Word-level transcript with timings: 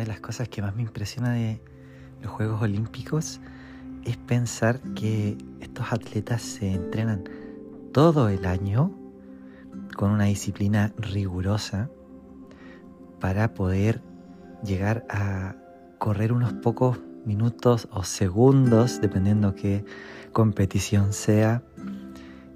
de 0.00 0.06
las 0.06 0.20
cosas 0.20 0.48
que 0.48 0.62
más 0.62 0.74
me 0.74 0.82
impresiona 0.82 1.32
de 1.32 1.60
los 2.22 2.32
Juegos 2.32 2.62
Olímpicos 2.62 3.40
es 4.04 4.16
pensar 4.16 4.80
que 4.94 5.36
estos 5.60 5.92
atletas 5.92 6.42
se 6.42 6.72
entrenan 6.72 7.24
todo 7.92 8.28
el 8.28 8.46
año 8.46 8.92
con 9.96 10.10
una 10.10 10.24
disciplina 10.24 10.92
rigurosa 10.96 11.90
para 13.20 13.54
poder 13.54 14.02
llegar 14.64 15.04
a 15.10 15.56
correr 15.98 16.32
unos 16.32 16.52
pocos 16.54 16.98
minutos 17.24 17.88
o 17.90 18.02
segundos, 18.04 19.00
dependiendo 19.00 19.54
qué 19.54 19.84
competición 20.32 21.12
sea. 21.12 21.62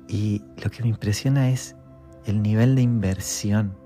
Y 0.08 0.42
lo 0.62 0.70
que 0.70 0.82
me 0.82 0.88
impresiona 0.88 1.50
es 1.50 1.76
el 2.24 2.42
nivel 2.42 2.74
de 2.74 2.82
inversión 2.82 3.76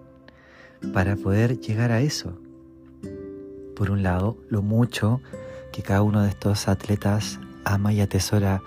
para 0.92 1.16
poder 1.16 1.58
llegar 1.58 1.90
a 1.90 2.00
eso. 2.00 2.38
Por 3.78 3.92
un 3.92 4.02
lado, 4.02 4.36
lo 4.48 4.60
mucho 4.60 5.20
que 5.70 5.82
cada 5.82 6.02
uno 6.02 6.22
de 6.22 6.30
estos 6.30 6.66
atletas 6.66 7.38
ama 7.64 7.92
y 7.92 8.00
atesora 8.00 8.60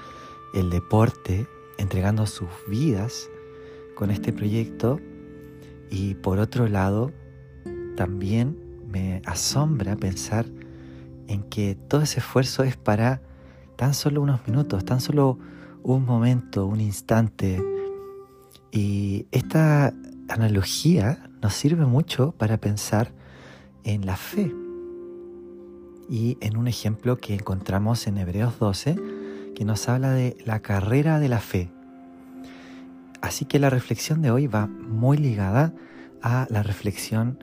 el 0.54 0.70
deporte, 0.70 1.50
entregando 1.78 2.26
sus 2.26 2.48
vidas 2.70 3.30
con 3.94 4.10
este 4.10 4.32
proyecto. 4.32 5.02
Y 5.90 6.16
por 6.16 6.40
otro 6.40 6.70
lado, 6.70 7.12
también 7.98 8.58
me 8.88 9.22
asombra 9.26 9.98
pensar 9.98 10.46
en 11.28 11.44
que 11.44 11.76
todo 11.76 12.04
ese 12.04 12.22
esfuerzo 12.22 12.64
es 12.64 12.78
para 12.78 13.22
tan 13.76 13.94
solo 13.94 14.22
unos 14.22 14.48
minutos, 14.48 14.86
tan 14.86 15.02
solo 15.02 15.38
un 15.84 16.06
momento, 16.06 16.66
un 16.66 16.80
instante. 16.80 17.62
Y 18.72 19.28
esta 19.32 19.94
analogía 20.30 21.30
nos 21.42 21.54
sirve 21.54 21.86
mucho 21.86 22.32
para 22.32 22.56
pensar 22.56 23.12
en 23.84 24.06
la 24.06 24.16
fe. 24.16 24.54
Y 26.12 26.38
en 26.42 26.58
un 26.58 26.68
ejemplo 26.68 27.18
que 27.18 27.34
encontramos 27.34 28.06
en 28.06 28.18
Hebreos 28.18 28.60
12, 28.60 28.98
que 29.56 29.64
nos 29.64 29.88
habla 29.88 30.12
de 30.12 30.36
la 30.46 30.60
carrera 30.60 31.20
de 31.22 31.30
la 31.30 31.40
fe. 31.40 31.70
Así 33.22 33.46
que 33.46 33.60
la 33.60 33.70
reflexión 33.70 34.22
de 34.22 34.30
hoy 34.30 34.46
va 34.46 34.68
muy 34.68 35.16
ligada 35.16 35.74
a 36.22 36.48
la 36.50 36.64
reflexión 36.64 37.42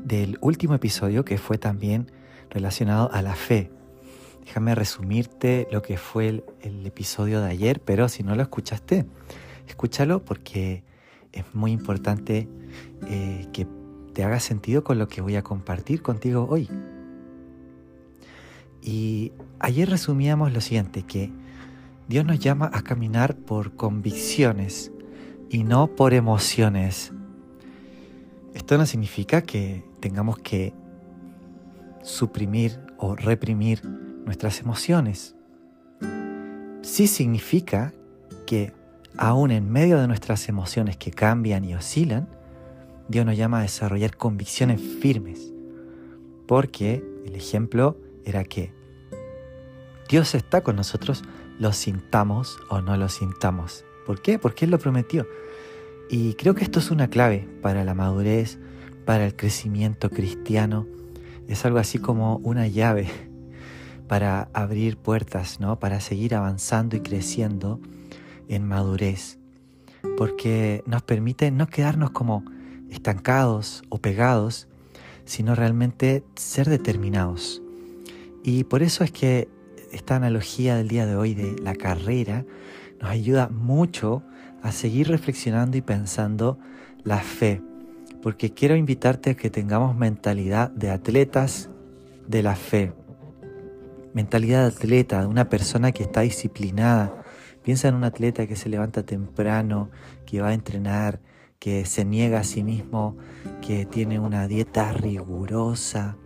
del 0.00 0.38
último 0.40 0.74
episodio 0.74 1.24
que 1.24 1.38
fue 1.38 1.58
también 1.58 2.08
relacionado 2.50 3.10
a 3.12 3.20
la 3.20 3.34
fe. 3.34 3.72
Déjame 4.44 4.76
resumirte 4.76 5.66
lo 5.72 5.82
que 5.82 5.96
fue 5.96 6.44
el, 6.60 6.86
episodio 6.86 7.40
de 7.40 7.50
ayer, 7.50 7.80
pero 7.80 8.08
si 8.08 8.22
no 8.22 8.36
lo 8.36 8.42
escuchaste, 8.42 9.06
escúchalo 9.66 10.24
porque 10.24 10.84
es 11.32 11.52
muy 11.52 11.72
importante 11.72 12.46
eh, 13.08 13.48
que 13.52 13.66
te 14.12 14.22
haga 14.22 14.38
sentido 14.38 14.84
con 14.84 15.00
lo 15.00 15.08
que 15.08 15.20
voy 15.20 15.34
a 15.34 15.42
compartir 15.42 16.00
contigo 16.00 16.46
hoy. 16.48 16.68
Y 18.84 19.32
ayer 19.60 19.88
resumíamos 19.88 20.52
lo 20.52 20.60
siguiente, 20.60 21.02
que 21.02 21.32
Dios 22.06 22.26
nos 22.26 22.38
llama 22.38 22.70
a 22.72 22.82
caminar 22.82 23.34
por 23.34 23.74
convicciones 23.76 24.92
y 25.48 25.64
no 25.64 25.86
por 25.86 26.12
emociones. 26.12 27.12
Esto 28.52 28.76
no 28.76 28.84
significa 28.84 29.40
que 29.40 29.82
tengamos 30.00 30.38
que 30.38 30.74
suprimir 32.02 32.78
o 32.98 33.16
reprimir 33.16 33.82
nuestras 33.86 34.60
emociones. 34.60 35.34
Sí 36.82 37.06
significa 37.06 37.94
que 38.46 38.74
aún 39.16 39.50
en 39.50 39.72
medio 39.72 39.98
de 39.98 40.06
nuestras 40.06 40.50
emociones 40.50 40.98
que 40.98 41.10
cambian 41.10 41.64
y 41.64 41.74
oscilan, 41.74 42.28
Dios 43.08 43.24
nos 43.24 43.36
llama 43.36 43.60
a 43.60 43.62
desarrollar 43.62 44.14
convicciones 44.16 44.80
firmes. 45.00 45.52
Porque 46.46 47.02
el 47.24 47.34
ejemplo 47.34 47.96
era 48.24 48.44
que 48.44 48.72
Dios 50.08 50.34
está 50.34 50.62
con 50.62 50.76
nosotros, 50.76 51.22
lo 51.58 51.72
sintamos 51.72 52.58
o 52.68 52.80
no 52.80 52.96
lo 52.96 53.08
sintamos. 53.08 53.84
¿Por 54.06 54.20
qué? 54.20 54.38
Porque 54.38 54.66
Él 54.66 54.70
lo 54.70 54.78
prometió. 54.78 55.26
Y 56.10 56.34
creo 56.34 56.54
que 56.54 56.64
esto 56.64 56.78
es 56.78 56.90
una 56.90 57.08
clave 57.08 57.48
para 57.62 57.84
la 57.84 57.94
madurez, 57.94 58.58
para 59.06 59.26
el 59.26 59.34
crecimiento 59.34 60.10
cristiano. 60.10 60.86
Es 61.48 61.64
algo 61.64 61.78
así 61.78 61.98
como 61.98 62.36
una 62.38 62.66
llave 62.66 63.08
para 64.08 64.48
abrir 64.52 64.98
puertas, 64.98 65.60
¿no? 65.60 65.78
Para 65.78 66.00
seguir 66.00 66.34
avanzando 66.34 66.96
y 66.96 67.00
creciendo 67.00 67.80
en 68.48 68.66
madurez. 68.66 69.38
Porque 70.18 70.82
nos 70.86 71.02
permite 71.02 71.50
no 71.50 71.66
quedarnos 71.66 72.10
como 72.10 72.44
estancados 72.90 73.82
o 73.88 73.98
pegados, 73.98 74.68
sino 75.24 75.54
realmente 75.54 76.22
ser 76.36 76.68
determinados. 76.68 77.63
Y 78.46 78.64
por 78.64 78.82
eso 78.82 79.04
es 79.04 79.10
que 79.10 79.48
esta 79.90 80.16
analogía 80.16 80.76
del 80.76 80.88
día 80.88 81.06
de 81.06 81.16
hoy 81.16 81.32
de 81.32 81.56
la 81.62 81.74
carrera 81.74 82.44
nos 83.00 83.10
ayuda 83.10 83.48
mucho 83.48 84.22
a 84.62 84.70
seguir 84.70 85.08
reflexionando 85.08 85.78
y 85.78 85.80
pensando 85.80 86.58
la 87.04 87.20
fe, 87.20 87.62
porque 88.22 88.52
quiero 88.52 88.76
invitarte 88.76 89.30
a 89.30 89.34
que 89.34 89.48
tengamos 89.48 89.96
mentalidad 89.96 90.70
de 90.70 90.90
atletas 90.90 91.70
de 92.28 92.42
la 92.42 92.54
fe, 92.54 92.92
mentalidad 94.12 94.68
de 94.68 94.76
atleta, 94.76 95.22
de 95.22 95.26
una 95.26 95.48
persona 95.48 95.92
que 95.92 96.02
está 96.02 96.20
disciplinada. 96.20 97.22
Piensa 97.62 97.88
en 97.88 97.94
un 97.94 98.04
atleta 98.04 98.46
que 98.46 98.56
se 98.56 98.68
levanta 98.68 99.04
temprano, 99.04 99.90
que 100.26 100.42
va 100.42 100.48
a 100.48 100.54
entrenar, 100.54 101.20
que 101.58 101.86
se 101.86 102.04
niega 102.04 102.40
a 102.40 102.44
sí 102.44 102.62
mismo, 102.62 103.16
que 103.62 103.86
tiene 103.86 104.18
una 104.18 104.46
dieta 104.48 104.92
rigurosa. 104.92 106.18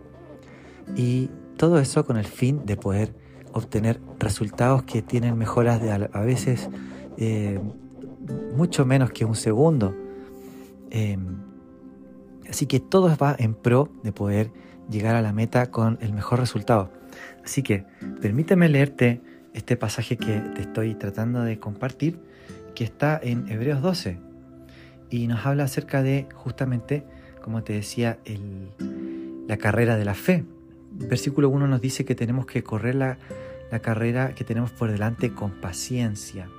Y 0.97 1.29
todo 1.59 1.77
eso 1.77 2.05
con 2.05 2.15
el 2.15 2.25
fin 2.25 2.65
de 2.65 2.77
poder 2.77 3.13
obtener 3.51 3.99
resultados 4.17 4.83
que 4.83 5.01
tienen 5.01 5.37
mejoras 5.37 5.81
de 5.81 5.91
a 5.91 6.21
veces 6.21 6.69
eh, 7.17 7.59
mucho 8.55 8.85
menos 8.85 9.11
que 9.11 9.25
un 9.25 9.35
segundo. 9.35 9.93
Em, 10.89 11.35
así 12.49 12.65
que 12.65 12.79
todo 12.79 13.13
va 13.17 13.35
en 13.37 13.55
pro 13.55 13.89
de 14.03 14.13
poder 14.13 14.51
llegar 14.89 15.17
a 15.17 15.21
la 15.21 15.33
meta 15.33 15.69
con 15.69 15.97
el 15.99 16.13
mejor 16.13 16.39
resultado. 16.39 16.91
Así 17.43 17.61
que 17.61 17.83
permíteme 18.21 18.69
leerte 18.69 19.21
este 19.53 19.75
pasaje 19.75 20.15
que 20.15 20.39
te 20.39 20.61
estoy 20.61 20.95
tratando 20.95 21.41
de 21.41 21.59
compartir, 21.59 22.21
que 22.73 22.85
está 22.85 23.19
en 23.21 23.49
Hebreos 23.49 23.81
12, 23.81 24.17
y 25.09 25.27
nos 25.27 25.45
habla 25.45 25.65
acerca 25.65 26.03
de 26.03 26.25
justamente, 26.33 27.03
como 27.43 27.63
te 27.63 27.73
decía, 27.73 28.17
la 29.45 29.57
carrera 29.57 29.97
de 29.97 30.05
la 30.05 30.13
fe. 30.13 30.45
Versículo 30.91 31.49
1 31.49 31.67
nos 31.67 31.81
dice 31.81 32.05
que 32.05 32.15
tenemos 32.15 32.45
que 32.45 32.63
correr 32.63 32.95
la, 32.95 33.17
carrera 33.81 34.33
que 34.33 34.43
tenemos 34.43 34.71
por 34.71 34.91
delante 34.91 35.33
con 35.33 35.51
paciencia. 35.61 36.49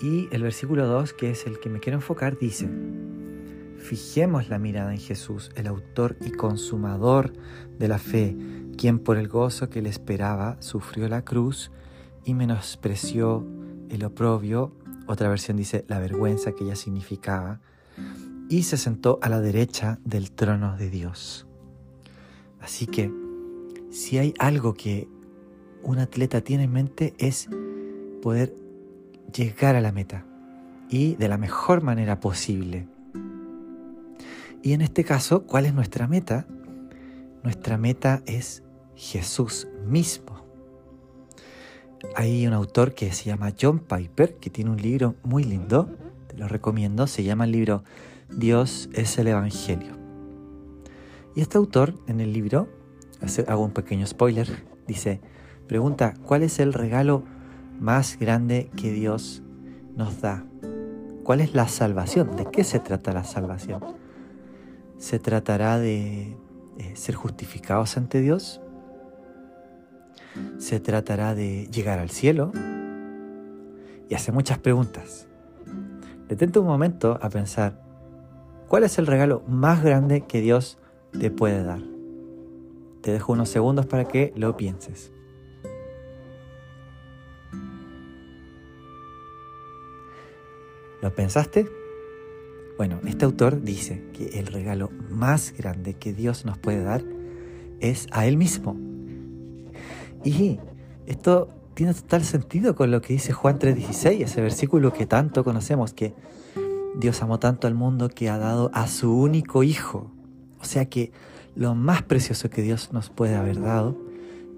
Y 0.00 0.28
el 0.32 0.42
versículo 0.42 0.86
2, 0.86 1.12
que 1.12 1.30
es 1.30 1.46
el 1.46 1.60
que 1.60 1.68
me 1.68 1.80
quiero 1.80 1.98
enfocar, 1.98 2.38
dice, 2.38 2.68
fijemos 3.78 4.48
la 4.48 4.58
mirada 4.58 4.92
en 4.92 5.00
Jesús, 5.00 5.50
el 5.56 5.66
autor 5.66 6.16
y 6.20 6.30
consumador 6.30 7.32
de 7.78 7.88
la 7.88 7.98
fe, 7.98 8.36
quien 8.78 8.98
por 8.98 9.18
el 9.18 9.28
gozo 9.28 9.68
que 9.68 9.82
le 9.82 9.90
esperaba 9.90 10.56
sufrió 10.60 11.08
la 11.08 11.22
cruz 11.22 11.70
y 12.24 12.32
menospreció 12.32 13.46
el 13.90 14.04
oprobio, 14.04 14.72
otra 15.06 15.28
versión 15.28 15.58
dice 15.58 15.84
la 15.88 15.98
vergüenza 15.98 16.52
que 16.52 16.64
ella 16.64 16.76
significaba, 16.76 17.60
y 18.48 18.62
se 18.62 18.78
sentó 18.78 19.18
a 19.20 19.28
la 19.28 19.40
derecha 19.40 19.98
del 20.04 20.32
trono 20.32 20.76
de 20.76 20.88
Dios. 20.88 21.49
Así 22.60 22.86
que, 22.86 23.12
si 23.90 24.18
hay 24.18 24.34
algo 24.38 24.74
que 24.74 25.08
un 25.82 25.98
atleta 25.98 26.42
tiene 26.42 26.64
en 26.64 26.72
mente 26.72 27.14
es 27.18 27.48
poder 28.22 28.54
llegar 29.34 29.76
a 29.76 29.80
la 29.80 29.92
meta 29.92 30.24
y 30.88 31.14
de 31.14 31.28
la 31.28 31.38
mejor 31.38 31.82
manera 31.82 32.20
posible. 32.20 32.86
Y 34.62 34.72
en 34.72 34.82
este 34.82 35.04
caso, 35.04 35.46
¿cuál 35.46 35.66
es 35.66 35.74
nuestra 35.74 36.06
meta? 36.06 36.46
Nuestra 37.42 37.78
meta 37.78 38.22
es 38.26 38.62
Jesús 38.94 39.68
mismo. 39.86 40.44
Hay 42.14 42.46
un 42.46 42.52
autor 42.52 42.94
que 42.94 43.12
se 43.12 43.24
llama 43.24 43.54
John 43.58 43.78
Piper, 43.78 44.36
que 44.36 44.50
tiene 44.50 44.70
un 44.70 44.80
libro 44.80 45.14
muy 45.22 45.44
lindo, 45.44 45.88
te 46.28 46.36
lo 46.36 46.48
recomiendo, 46.48 47.06
se 47.06 47.24
llama 47.24 47.44
el 47.44 47.52
libro 47.52 47.84
Dios 48.28 48.88
es 48.92 49.18
el 49.18 49.28
Evangelio. 49.28 49.99
Y 51.34 51.40
este 51.42 51.58
autor 51.58 51.94
en 52.08 52.20
el 52.20 52.32
libro, 52.32 52.68
hago 53.46 53.64
un 53.64 53.70
pequeño 53.70 54.06
spoiler, 54.06 54.48
dice, 54.86 55.20
pregunta, 55.68 56.14
¿cuál 56.26 56.42
es 56.42 56.58
el 56.58 56.72
regalo 56.72 57.22
más 57.78 58.18
grande 58.18 58.70
que 58.76 58.90
Dios 58.92 59.42
nos 59.94 60.20
da? 60.20 60.44
¿Cuál 61.22 61.40
es 61.40 61.54
la 61.54 61.68
salvación? 61.68 62.34
¿De 62.34 62.46
qué 62.50 62.64
se 62.64 62.80
trata 62.80 63.12
la 63.12 63.22
salvación? 63.22 63.80
¿Se 64.98 65.20
tratará 65.20 65.78
de 65.78 66.36
eh, 66.78 66.96
ser 66.96 67.14
justificados 67.14 67.96
ante 67.96 68.20
Dios? 68.20 68.60
¿Se 70.58 70.80
tratará 70.80 71.36
de 71.36 71.68
llegar 71.68 72.00
al 72.00 72.10
cielo? 72.10 72.50
Y 74.08 74.14
hace 74.14 74.32
muchas 74.32 74.58
preguntas. 74.58 75.28
Detente 76.28 76.58
un 76.58 76.66
momento 76.66 77.18
a 77.22 77.28
pensar, 77.28 77.80
¿cuál 78.66 78.82
es 78.82 78.98
el 78.98 79.06
regalo 79.06 79.44
más 79.46 79.84
grande 79.84 80.22
que 80.22 80.40
Dios 80.40 80.79
te 81.18 81.30
puede 81.30 81.62
dar? 81.62 81.80
Te 83.02 83.12
dejo 83.12 83.32
unos 83.32 83.48
segundos 83.48 83.86
para 83.86 84.06
que 84.06 84.32
lo 84.36 84.56
pienses. 84.56 85.12
¿Lo 91.02 91.14
pensaste? 91.14 91.70
Bueno, 92.76 93.00
este 93.06 93.24
autor 93.24 93.62
dice 93.62 94.04
que 94.12 94.38
el 94.38 94.46
regalo 94.46 94.90
más 95.10 95.54
grande 95.56 95.94
que 95.94 96.12
Dios 96.12 96.44
nos 96.44 96.58
puede 96.58 96.82
dar 96.82 97.02
es 97.80 98.06
a 98.10 98.26
Él 98.26 98.36
mismo. 98.36 98.76
Y 100.24 100.58
esto 101.06 101.48
tiene 101.74 101.94
total 101.94 102.24
sentido 102.24 102.74
con 102.74 102.90
lo 102.90 103.00
que 103.00 103.14
dice 103.14 103.32
Juan 103.32 103.58
3:16, 103.58 104.22
ese 104.22 104.40
versículo 104.42 104.92
que 104.92 105.06
tanto 105.06 105.44
conocemos, 105.44 105.94
que 105.94 106.14
Dios 106.98 107.22
amó 107.22 107.38
tanto 107.38 107.66
al 107.66 107.74
mundo 107.74 108.10
que 108.10 108.28
ha 108.28 108.36
dado 108.36 108.70
a 108.74 108.86
su 108.86 109.14
único 109.14 109.62
Hijo. 109.62 110.10
O 110.60 110.64
sea 110.64 110.86
que 110.86 111.12
lo 111.54 111.74
más 111.74 112.02
precioso 112.02 112.50
que 112.50 112.62
Dios 112.62 112.92
nos 112.92 113.10
puede 113.10 113.34
haber 113.34 113.60
dado 113.60 113.96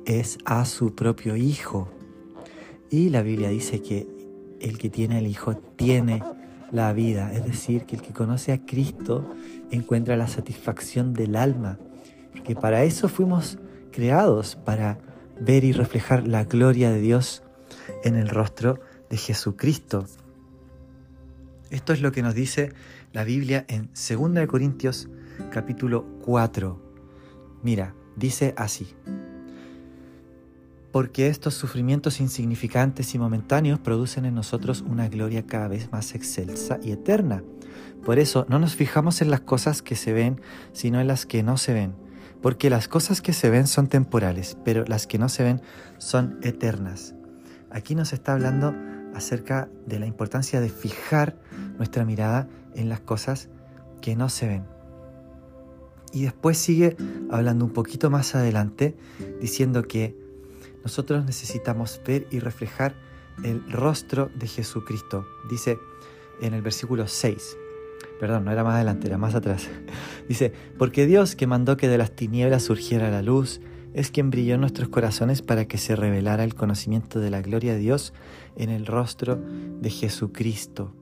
es 0.05 0.39
a 0.45 0.65
su 0.65 0.95
propio 0.95 1.37
Hijo. 1.37 1.89
Y 2.91 3.09
la 3.09 3.23
Biblia 3.23 3.49
dice 3.49 3.81
que 3.81 4.07
el 4.61 4.79
que 4.79 4.91
tiene 4.91 5.19
el 5.19 5.27
Hijo 5.27 5.57
tiene 5.57 6.23
la 6.71 6.93
vida, 6.93 7.33
es 7.33 7.45
decir, 7.45 7.85
que 7.85 7.97
el 7.97 8.03
que 8.03 8.13
conoce 8.13 8.53
a 8.53 8.65
Cristo 8.65 9.31
encuentra 9.71 10.17
la 10.17 10.27
satisfacción 10.27 11.13
del 11.13 11.37
alma, 11.37 11.79
porque 12.33 12.55
para 12.55 12.83
eso 12.85 13.09
fuimos 13.09 13.59
creados, 13.91 14.57
para 14.57 14.99
ver 15.41 15.65
y 15.65 15.73
reflejar 15.73 16.27
la 16.27 16.45
gloria 16.45 16.91
de 16.91 17.01
Dios 17.01 17.43
en 18.05 18.17
el 18.17 18.29
rostro 18.29 18.81
de 19.11 19.17
Jesucristo. 19.19 20.07
Esto 21.71 21.93
es 21.93 22.01
lo 22.01 22.13
que 22.13 22.23
nos 22.23 22.35
dice 22.35 22.73
la 23.13 23.25
Biblia 23.25 23.65
en 23.69 23.91
2 23.93 24.47
Corintios 24.47 25.09
capítulo 25.51 26.05
4. 26.23 26.79
Mira, 27.63 27.95
dice 28.17 28.55
así 28.57 28.95
porque 30.93 31.29
estos 31.29 31.55
sufrimientos 31.55 32.21
insignificantes 32.21 33.15
y 33.15 33.19
momentáneos 33.19 33.81
producen 33.81 34.27
en 34.27 34.35
nosotros 34.35 34.85
una 34.87 35.09
gloria 35.09 35.47
cada 35.47 35.67
vez 35.67 35.91
más 35.91 36.15
excelsa 36.15 36.79
y 36.83 36.93
eterna. 36.93 37.43
Por 38.05 38.19
eso 38.19 38.45
no 38.49 38.59
nos 38.59 38.77
fijamos 38.77 39.23
en 39.23 39.31
las 39.31 39.41
cosas 39.41 39.81
que 39.81 39.97
se 39.97 40.13
ven, 40.13 40.41
sino 40.73 41.01
en 41.01 41.07
las 41.07 41.25
que 41.25 41.43
no 41.43 41.57
se 41.57 41.73
ven, 41.73 41.95
porque 42.43 42.69
las 42.69 42.89
cosas 42.89 43.23
que 43.23 43.33
se 43.33 43.49
ven 43.49 43.67
son 43.67 43.89
temporales, 43.89 44.59
pero 44.65 44.85
las 44.87 45.07
que 45.07 45.19
no 45.19 45.31
se 45.31 45.43
ven 45.43 45.63
son 45.97 46.39
eternas. 46.43 47.15
Aquí 47.71 47.95
nos 47.95 48.13
está 48.13 48.35
hablando 48.35 48.75
acerca 49.15 49.71
de 49.87 49.99
la 49.99 50.07
importancia 50.07 50.61
de 50.61 50.69
fijar 50.69 51.39
nuestra 51.79 52.05
mirada 52.05 52.49
en 52.75 52.91
las 52.91 53.01
cosas 53.01 53.49
que 54.03 54.15
no 54.15 54.29
se 54.29 54.47
ven. 54.47 54.82
Y 56.13 56.23
después 56.23 56.59
sigue 56.59 56.97
hablando 57.31 57.65
un 57.65 57.73
poquito 57.73 58.11
más 58.11 58.35
adelante 58.35 58.95
diciendo 59.41 59.83
que 59.83 60.17
nosotros 60.85 61.25
necesitamos 61.25 62.01
ver 62.07 62.27
y 62.31 62.41
reflejar 62.41 62.95
el 63.45 63.63
rostro 63.71 64.31
de 64.35 64.47
Jesucristo. 64.47 65.27
Dice 65.49 65.79
en 66.41 66.55
el 66.55 66.63
versículo 66.63 67.07
6, 67.07 67.57
perdón, 68.21 68.45
no 68.45 68.53
era 68.53 68.65
más 68.65 68.75
adelante, 68.75 69.07
era 69.07 69.19
más 69.19 69.35
atrás. 69.35 69.69
Dice, 70.29 70.53
porque 70.79 71.07
Dios 71.07 71.37
que 71.37 71.47
mandó 71.47 71.77
que 71.77 71.89
de 71.89 71.99
las 71.99 72.15
tinieblas 72.15 72.65
surgiera 72.65 73.11
la 73.11 73.23
luz, 73.23 73.61
es 73.95 74.11
quien 74.11 74.31
brilló 74.31 74.55
en 74.55 74.61
nuestros 74.61 74.89
corazones 74.89 75.43
para 75.43 75.67
que 75.67 75.79
se 75.79 75.97
revelara 75.97 76.45
el 76.45 76.55
conocimiento 76.55 77.21
de 77.21 77.31
la 77.31 77.43
gloria 77.43 77.75
de 77.75 77.79
Dios 77.79 78.15
en 78.57 78.71
el 78.71 78.87
rostro 78.87 79.37
de 79.37 79.91
Jesucristo. 79.91 80.95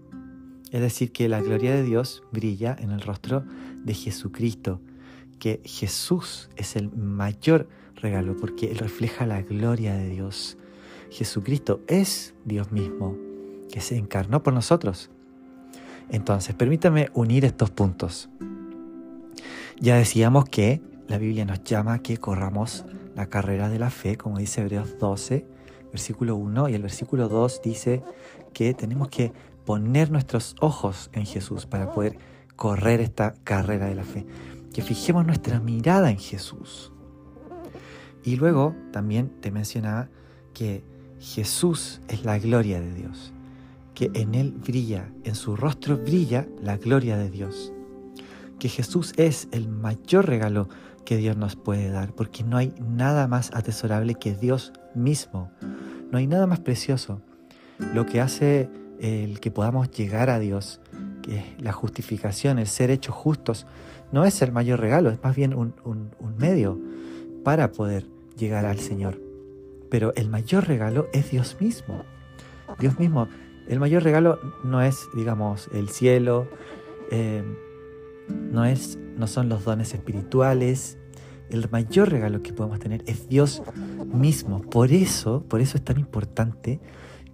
Es 0.73 0.81
decir, 0.81 1.13
que 1.13 1.29
la 1.29 1.41
gloria 1.41 1.75
de 1.75 1.83
Dios 1.83 2.23
brilla 2.33 2.77
en 2.79 2.91
el 2.91 3.01
rostro 3.01 3.45
de 3.85 3.95
Jesucristo, 3.95 4.81
que 5.41 5.61
Jesús 5.65 6.49
es 6.57 6.77
el 6.77 6.93
mayor 6.93 7.67
regalo 7.97 8.37
porque 8.37 8.71
Él 8.71 8.79
refleja 8.79 9.27
la 9.27 9.43
gloria 9.43 9.95
de 9.95 10.09
Dios. 10.09 10.57
Jesucristo 11.11 11.81
es 11.89 12.35
Dios 12.45 12.71
mismo, 12.71 13.17
que 13.73 13.81
se 13.81 13.97
encarnó 13.97 14.45
por 14.45 14.55
nosotros. 14.55 15.11
Entonces, 16.09 16.55
permítame 16.55 17.09
unir 17.15 17.45
estos 17.45 17.71
puntos. 17.71 18.29
Ya 19.81 19.97
decíamos 19.97 20.45
que 20.45 20.81
la 21.09 21.19
Biblia 21.19 21.45
nos 21.45 21.65
llama 21.65 21.95
a 21.95 21.99
que 22.01 22.19
corramos 22.19 22.85
la 23.17 23.27
carrera 23.27 23.69
de 23.69 23.79
la 23.79 23.91
fe, 23.91 24.17
como 24.17 24.39
dice 24.39 24.61
Hebreos 24.61 24.99
12, 24.99 25.47
versículo 25.91 26.37
1, 26.37 26.69
y 26.69 26.75
el 26.75 26.83
versículo 26.83 27.29
2 27.29 27.63
dice 27.65 28.03
que 28.53 28.75
tenemos 28.75 29.09
que 29.09 29.33
poner 29.65 30.11
nuestros 30.11 30.55
ojos 30.61 31.11
en 31.13 31.27
Jesús 31.27 31.67
para 31.67 31.93
poder 31.93 32.19
correr 32.57 33.01
esta 33.01 33.35
carrera 33.45 33.87
de 33.87 33.95
la 33.95 34.05
fe. 34.05 34.27
Que 34.73 34.83
fijemos 34.83 35.27
nuestra 35.27 35.61
mirada 35.61 36.11
en 36.11 36.19
Jesús. 36.19 36.93
Y 38.25 38.37
luego 38.37 38.75
también 38.93 39.31
te 39.41 39.51
mencionaba 39.51 40.09
que 40.53 40.85
Jesús 41.21 42.01
es 42.09 42.25
la 42.25 42.39
gloria 42.39 42.81
de 42.81 42.95
Dios, 42.95 43.33
que 43.95 44.11
en 44.15 44.35
Él 44.35 44.53
brilla, 44.53 45.11
en 45.25 45.35
su 45.35 45.57
rostro 45.57 45.99
brilla 45.99 46.47
la 46.63 46.77
gloria 46.77 47.17
de 47.17 47.31
Dios, 47.31 47.73
que 48.59 48.69
Jesús 48.69 49.13
es 49.17 49.49
el 49.53 49.69
mayor 49.69 50.27
regalo 50.27 50.69
que 51.05 51.17
Dios 51.17 51.37
nos 51.37 51.57
puede 51.57 51.91
dar, 51.91 52.15
porque 52.15 52.43
no 52.43 52.57
hay 52.57 52.75
nada 52.81 53.27
más 53.27 53.51
atesorable 53.55 54.15
que 54.15 54.35
Dios 54.35 54.73
mismo, 54.95 55.51
no 56.11 56.19
hay 56.19 56.27
nada 56.27 56.47
más 56.47 56.61
precioso. 56.61 57.23
Lo 57.95 58.07
que 58.07 58.21
hace 58.21 58.69
el 59.01 59.41
que 59.41 59.51
podamos 59.51 59.91
llegar 59.91 60.29
a 60.29 60.39
Dios, 60.39 60.81
que 61.23 61.39
es 61.39 61.63
la 61.63 61.73
justificación, 61.73 62.59
el 62.59 62.67
ser 62.67 62.91
hechos 62.91 63.15
justos, 63.15 63.67
no 64.13 64.25
es 64.25 64.43
el 64.43 64.53
mayor 64.53 64.81
regalo, 64.81 65.11
es 65.11 65.23
más 65.23 65.37
bien 65.37 65.55
un, 65.55 65.75
medio 66.39 66.79
para 67.45 67.73
poder 67.73 68.07
llegar 68.37 68.67
al 68.67 68.79
Señor. 68.79 69.21
Pero 69.91 70.13
el 70.17 70.29
mayor 70.29 70.67
regalo 70.67 71.09
es 71.13 71.31
Dios 71.31 71.57
mismo. 71.61 72.05
Dios 72.79 72.99
mismo. 72.99 73.29
El 73.69 73.81
mayor 73.81 74.03
regalo 74.03 74.39
no 74.65 74.83
es, 74.83 75.09
digamos, 75.15 75.69
el 75.73 75.89
cielo, 75.89 76.49
eh, 77.11 77.43
no, 78.29 78.65
es, 78.65 78.99
no 79.17 79.27
son 79.27 79.49
los 79.49 79.65
dones 79.65 79.95
espirituales. 79.95 80.99
El 81.51 81.69
mayor 81.71 82.11
regalo 82.11 82.43
que 82.43 82.53
podemos 82.53 82.79
tener 82.79 83.03
es 83.07 83.29
Dios 83.29 83.63
mismo. 84.07 84.61
Por 84.63 84.93
eso, 84.93 85.45
por 85.49 85.61
eso 85.61 85.77
es 85.77 85.85
tan 85.85 85.99
importante 85.99 86.81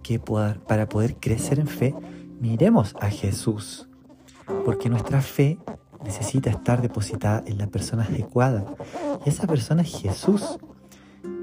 que 0.03 0.19
para 0.19 0.89
poder 0.89 1.15
crecer 1.15 1.59
en 1.59 1.67
fe, 1.67 1.93
miremos 2.39 2.95
a 2.99 3.09
Jesús. 3.09 3.87
Porque 4.65 4.89
nuestra 4.89 5.21
fe 5.21 5.57
necesita 6.03 6.49
estar 6.49 6.81
depositada 6.81 7.43
en 7.45 7.57
la 7.57 7.67
persona 7.67 8.03
adecuada. 8.03 8.65
Y 9.25 9.29
esa 9.29 9.47
persona 9.47 9.81
es 9.81 10.01
Jesús. 10.01 10.57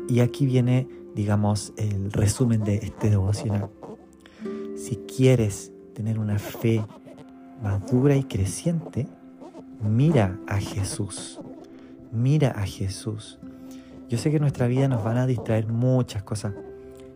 Y 0.08 0.20
aquí 0.20 0.46
viene, 0.46 0.88
digamos, 1.14 1.72
el 1.76 2.12
resumen 2.12 2.64
de 2.64 2.76
este 2.76 3.10
devocional. 3.10 3.70
Si 4.76 4.96
quieres 4.96 5.72
tener 5.94 6.18
una 6.18 6.38
fe 6.38 6.84
madura 7.62 8.16
y 8.16 8.24
creciente, 8.24 9.06
mira 9.80 10.38
a 10.46 10.58
Jesús. 10.58 11.40
Mira 12.12 12.50
a 12.50 12.66
Jesús. 12.66 13.38
Yo 14.08 14.18
sé 14.18 14.30
que 14.30 14.36
en 14.36 14.42
nuestra 14.42 14.66
vida 14.66 14.88
nos 14.88 15.02
van 15.02 15.16
a 15.16 15.26
distraer 15.26 15.66
muchas 15.66 16.22
cosas. 16.22 16.54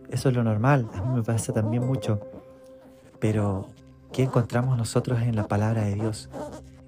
Eso 0.09 0.29
es 0.29 0.35
lo 0.35 0.43
normal. 0.43 0.89
A 0.93 1.01
mí 1.01 1.15
me 1.15 1.23
pasa 1.23 1.53
también 1.53 1.85
mucho. 1.85 2.19
Pero, 3.19 3.67
¿qué 4.11 4.23
encontramos 4.23 4.77
nosotros 4.77 5.21
en 5.21 5.35
la 5.35 5.47
palabra 5.47 5.83
de 5.83 5.95
Dios? 5.95 6.29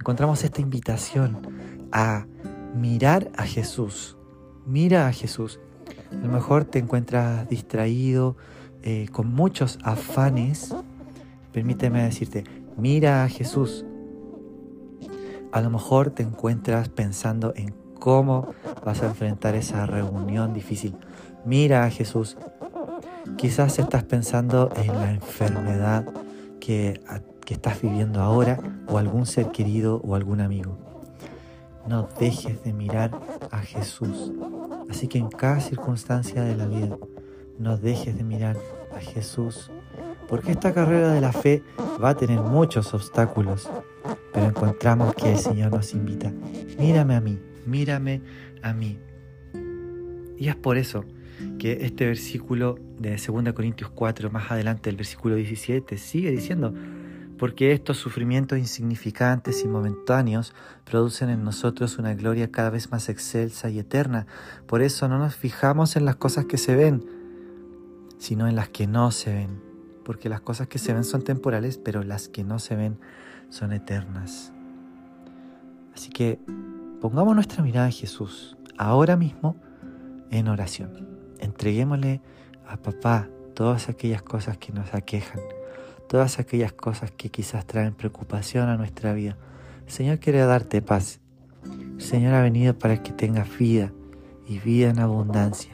encontramos 0.02 0.44
esta 0.44 0.62
invitación 0.62 1.38
a 1.92 2.26
mirar 2.76 3.30
a 3.38 3.44
Jesús. 3.44 4.18
Mira 4.66 5.08
a 5.08 5.14
Jesús. 5.14 5.60
A 6.12 6.26
lo 6.26 6.34
mejor 6.34 6.66
te 6.66 6.80
encuentras 6.80 7.48
distraído, 7.48 8.36
eh, 8.82 9.08
con 9.12 9.32
muchos 9.32 9.78
afanes. 9.84 10.74
Permíteme 11.54 12.02
decirte, 12.02 12.46
mira 12.78 13.24
a 13.24 13.30
Jesús. 13.30 13.86
A 15.52 15.62
lo 15.62 15.70
mejor 15.70 16.10
te 16.10 16.24
encuentras 16.24 16.90
pensando 16.90 17.54
en 17.56 17.76
cómo 18.00 18.56
vas 18.84 19.04
a 19.04 19.06
enfrentar 19.06 19.54
esa 19.54 19.86
reunión 19.86 20.52
difícil. 20.56 20.96
Mira 21.46 21.84
a 21.84 21.92
Jesús. 21.92 22.38
Quizás 23.38 23.80
estás 23.80 24.04
pensando 24.04 24.72
en 24.76 24.94
la 24.94 25.12
enfermedad 25.12 26.06
que 26.60 27.02
que 27.52 27.56
estás 27.56 27.82
viviendo 27.82 28.22
ahora 28.22 28.60
o 28.88 28.98
algún 28.98 29.26
ser 29.26 29.52
querido 29.52 30.02
o 30.06 30.16
algún 30.16 30.42
amigo. 30.42 30.78
No 31.88 32.08
dejes 32.20 32.64
de 32.64 32.74
mirar 32.74 33.12
a 33.52 33.60
Jesús. 33.60 34.32
Así 34.90 35.08
que 35.08 35.18
en 35.18 35.30
cada 35.30 35.60
circunstancia 35.60 36.44
de 36.44 36.56
la 36.56 36.68
vida, 36.68 36.98
no 37.58 37.78
dejes 37.78 38.16
de 38.16 38.24
mirar 38.24 38.58
a 38.96 39.00
Jesús. 39.00 39.72
Porque 40.30 40.52
esta 40.52 40.74
carrera 40.74 41.12
de 41.12 41.22
la 41.22 41.34
fe 41.34 41.64
va 42.02 42.10
a 42.10 42.16
tener 42.16 42.40
muchos 42.40 42.94
obstáculos. 42.94 43.70
Pero 44.34 44.46
encontramos 44.46 45.14
que 45.16 45.32
el 45.32 45.38
Señor 45.38 45.72
nos 45.72 45.94
invita. 45.94 46.32
Mírame 46.80 47.16
a 47.16 47.22
mí, 47.22 47.40
mírame 47.66 48.22
a 48.62 48.74
mí. 48.74 49.00
Y 50.38 50.48
es 50.48 50.56
por 50.56 50.78
eso 50.78 51.04
que 51.60 51.86
este 51.86 52.06
versículo 52.06 52.78
de 53.00 53.18
2 53.18 53.54
Corintios 53.54 53.90
4, 53.92 54.32
más 54.32 54.52
adelante, 54.52 54.90
el 54.90 54.96
versículo 54.96 55.36
17, 55.36 55.98
sigue 55.98 56.32
diciendo, 56.32 56.74
porque 57.42 57.72
estos 57.72 57.98
sufrimientos 57.98 58.60
insignificantes 58.60 59.64
y 59.64 59.68
momentáneos 59.68 60.54
producen 60.86 61.32
en 61.32 61.44
nosotros 61.44 61.98
una 61.98 62.14
gloria 62.14 62.52
cada 62.52 62.70
vez 62.70 62.92
más 62.92 63.10
excelsa 63.10 63.70
y 63.72 63.80
eterna. 63.80 64.28
Por 64.68 64.84
eso 64.84 65.08
no 65.08 65.18
nos 65.18 65.36
fijamos 65.36 65.96
en 65.96 66.06
las 66.06 66.18
cosas 66.18 66.46
que 66.46 66.60
se 66.60 66.76
ven, 66.76 67.04
sino 68.20 68.48
en 68.48 68.56
las 68.56 68.70
que 68.70 68.86
no 68.86 69.10
se 69.10 69.34
ven, 69.34 69.60
porque 70.06 70.30
las 70.30 70.42
cosas 70.42 70.68
que 70.68 70.78
se 70.78 70.94
ven 70.94 71.04
son 71.04 71.24
temporales, 71.24 71.80
pero 71.80 72.04
las 72.04 72.30
que 72.30 72.44
no 72.44 72.60
se 72.60 72.76
ven 72.76 73.00
son 73.50 73.74
eternas. 73.74 74.54
Así 75.96 76.12
que 76.12 76.40
pongamos 77.02 77.34
nuestra 77.34 77.64
mirada 77.64 77.88
en 77.88 77.94
Jesús, 77.94 78.56
ahora 78.78 79.18
mismo 79.18 79.58
en 80.30 80.48
oración. 80.48 81.11
Entreguémosle 81.42 82.22
a 82.68 82.78
papá 82.78 83.28
todas 83.54 83.90
aquellas 83.90 84.22
cosas 84.22 84.58
que 84.58 84.72
nos 84.72 84.94
aquejan, 84.94 85.42
todas 86.08 86.40
aquellas 86.40 86.72
cosas 86.72 87.12
que 87.12 87.30
quizás 87.30 87.66
traen 87.66 87.94
preocupación 87.94 88.70
a 88.70 88.78
nuestra 88.78 89.14
vida. 89.14 89.38
Señor 89.88 90.20
quiere 90.20 90.40
darte 90.40 90.82
paz. 90.82 91.20
Señor 91.98 92.34
ha 92.34 92.42
venido 92.42 92.78
para 92.78 93.04
que 93.04 93.12
tengas 93.12 93.58
vida 93.58 93.92
y 94.48 94.60
vida 94.60 94.90
en 94.90 95.00
abundancia. 95.00 95.74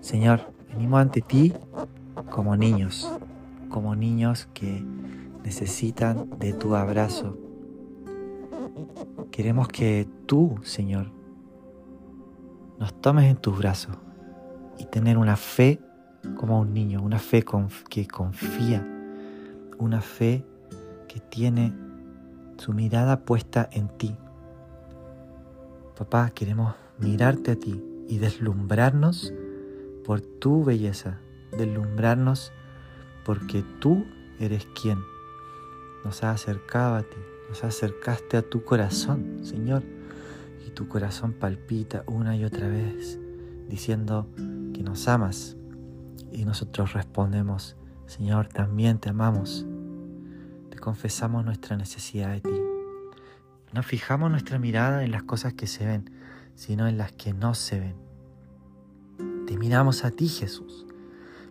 Señor, 0.00 0.40
venimos 0.68 1.00
ante 1.00 1.20
ti 1.20 1.52
como 2.30 2.56
niños, 2.56 3.10
como 3.68 3.96
niños 3.96 4.48
que 4.54 4.84
necesitan 5.44 6.30
de 6.38 6.52
tu 6.52 6.74
abrazo. 6.74 7.36
Queremos 9.30 9.68
que 9.68 10.08
tú, 10.26 10.58
Señor, 10.62 11.12
nos 12.78 13.00
tomes 13.00 13.30
en 13.30 13.36
tus 13.36 13.56
brazos 13.58 13.96
y 14.78 14.84
tener 14.86 15.18
una 15.18 15.36
fe 15.36 15.80
como 16.36 16.60
un 16.60 16.74
niño, 16.74 17.02
una 17.02 17.18
fe 17.18 17.44
que 17.88 18.06
confía, 18.06 18.86
una 19.78 20.00
fe 20.00 20.44
que 21.08 21.20
tiene 21.20 21.72
su 22.58 22.72
mirada 22.72 23.20
puesta 23.20 23.68
en 23.72 23.88
ti. 23.88 24.16
Papá, 25.96 26.30
queremos 26.30 26.74
mirarte 26.98 27.52
a 27.52 27.56
ti 27.56 27.82
y 28.08 28.18
deslumbrarnos 28.18 29.32
por 30.04 30.20
tu 30.20 30.64
belleza, 30.64 31.18
deslumbrarnos 31.56 32.52
porque 33.24 33.64
tú 33.80 34.04
eres 34.38 34.66
quien 34.80 34.98
nos 36.04 36.22
ha 36.22 36.30
acercado 36.30 36.96
a 36.96 37.02
ti, 37.02 37.16
nos 37.48 37.64
acercaste 37.64 38.36
a 38.36 38.42
tu 38.42 38.62
corazón, 38.62 39.40
Señor, 39.42 39.82
y 40.66 40.70
tu 40.70 40.88
corazón 40.88 41.32
palpita 41.32 42.02
una 42.06 42.36
y 42.36 42.44
otra 42.44 42.68
vez 42.68 43.18
diciendo 43.68 44.28
que 44.74 44.82
nos 44.82 45.06
amas. 45.08 45.56
Y 46.32 46.44
nosotros 46.44 46.92
respondemos, 46.92 47.76
Señor, 48.06 48.48
también 48.48 48.98
te 48.98 49.10
amamos. 49.10 49.64
Te 50.70 50.78
confesamos 50.78 51.44
nuestra 51.44 51.76
necesidad 51.76 52.32
de 52.32 52.40
ti. 52.40 52.60
No 53.72 53.82
fijamos 53.82 54.30
nuestra 54.30 54.58
mirada 54.58 55.04
en 55.04 55.12
las 55.12 55.22
cosas 55.22 55.54
que 55.54 55.66
se 55.66 55.86
ven, 55.86 56.10
sino 56.54 56.88
en 56.88 56.98
las 56.98 57.12
que 57.12 57.32
no 57.32 57.54
se 57.54 57.80
ven. 57.80 57.94
Te 59.46 59.56
miramos 59.56 60.04
a 60.04 60.10
ti, 60.10 60.28
Jesús. 60.28 60.86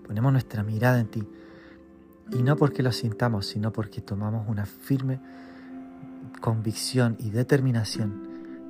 Ponemos 0.06 0.32
nuestra 0.32 0.64
mirada 0.64 1.00
en 1.00 1.08
ti. 1.08 1.28
Y 2.32 2.44
no 2.44 2.58
porque 2.58 2.84
lo 2.84 2.92
sintamos, 2.92 3.46
sino 3.46 3.72
porque 3.72 4.02
tomamos 4.02 4.48
una 4.50 4.66
firme 4.66 5.20
convicción 6.42 7.16
y 7.20 7.30
determinación 7.30 8.25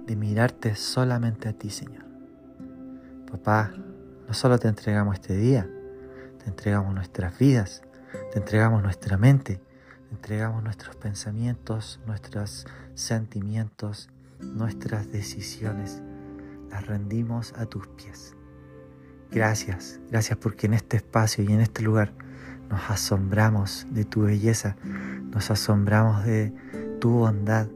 de 0.06 0.16
mirarte 0.16 0.76
solamente 0.76 1.50
a 1.50 1.54
ti, 1.54 1.70
Señor. 1.70 2.06
Papá, 3.30 3.74
no 4.28 4.34
solo 4.34 4.58
te 4.60 4.68
entregamos 4.68 5.16
este 5.16 5.36
día, 5.36 5.70
te 6.44 6.50
entregamos 6.50 6.94
nuestras 6.94 7.38
vidas, 7.38 7.82
te 8.32 8.40
entregamos 8.40 8.84
nuestra 8.84 9.18
mente, 9.18 9.62
te 10.10 10.16
entregamos 10.16 10.64
nuestros 10.64 10.96
pensamientos, 10.96 12.00
nuestros 12.06 12.66
sentimientos, 12.94 14.10
nuestras 14.40 15.12
decisiones. 15.12 16.02
Las 16.70 16.86
rendimos 16.88 17.54
a 17.58 17.66
tus 17.66 17.88
pies. 17.88 18.36
Gracias, 19.32 20.00
gracias 20.10 20.38
porque 20.38 20.68
en 20.68 20.76
este 20.76 20.98
espacio 20.98 21.44
y 21.44 21.52
en 21.52 21.62
este 21.62 21.82
lugar 21.82 22.14
nos 22.70 22.90
asombramos 22.90 23.86
de 23.92 24.06
tu 24.06 24.24
belleza, 24.24 24.76
nos 25.32 25.52
asombramos 25.52 26.24
de 26.26 26.54
tu 27.00 27.12
bondad, 27.12 27.68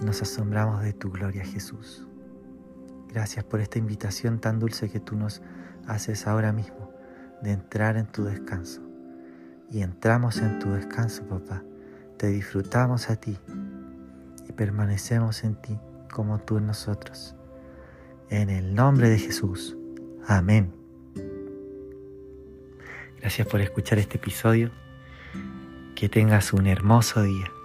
nos 0.00 0.22
asombramos 0.22 0.82
de 0.82 0.92
tu 0.92 1.10
gloria 1.10 1.44
Jesús. 1.44 2.06
Gracias 3.08 3.44
por 3.44 3.60
esta 3.60 3.78
invitación 3.78 4.40
tan 4.40 4.58
dulce 4.58 4.90
que 4.90 5.00
tú 5.00 5.16
nos 5.16 5.42
haces 5.86 6.26
ahora 6.26 6.52
mismo 6.52 6.92
de 7.42 7.52
entrar 7.52 7.96
en 7.96 8.06
tu 8.06 8.24
descanso. 8.24 8.82
Y 9.70 9.82
entramos 9.82 10.38
en 10.38 10.58
tu 10.58 10.70
descanso, 10.70 11.24
papá. 11.24 11.62
Te 12.18 12.28
disfrutamos 12.28 13.10
a 13.10 13.16
ti 13.16 13.36
y 14.48 14.52
permanecemos 14.52 15.44
en 15.44 15.54
ti 15.56 15.78
como 16.12 16.38
tú 16.38 16.58
en 16.58 16.66
nosotros. 16.66 17.34
En 18.28 18.50
el 18.50 18.74
nombre 18.74 19.08
de 19.08 19.18
Jesús. 19.18 19.76
Amén. 20.26 20.72
Gracias 23.20 23.46
por 23.48 23.60
escuchar 23.60 23.98
este 23.98 24.18
episodio. 24.18 24.70
Que 25.94 26.08
tengas 26.08 26.52
un 26.52 26.66
hermoso 26.66 27.22
día. 27.22 27.55